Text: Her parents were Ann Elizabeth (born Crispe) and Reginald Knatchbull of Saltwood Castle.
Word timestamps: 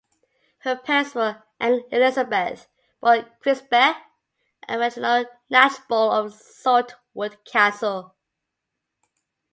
Her 0.61 0.75
parents 0.77 1.13
were 1.13 1.43
Ann 1.59 1.83
Elizabeth 1.91 2.67
(born 3.01 3.29
Crispe) 3.39 3.99
and 4.67 4.79
Reginald 4.81 5.27
Knatchbull 5.51 6.11
of 6.25 6.33
Saltwood 6.33 7.45
Castle. 7.45 8.15